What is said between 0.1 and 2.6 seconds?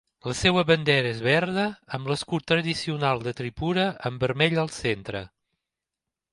La seva bandera és verda amb l'escut